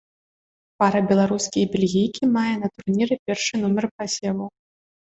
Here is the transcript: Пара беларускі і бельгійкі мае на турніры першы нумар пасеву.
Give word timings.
Пара 0.83 1.01
беларускі 1.11 1.57
і 1.65 1.67
бельгійкі 1.77 2.31
мае 2.39 2.55
на 2.65 2.73
турніры 2.75 3.15
першы 3.29 3.53
нумар 3.65 3.85
пасеву. 3.97 4.45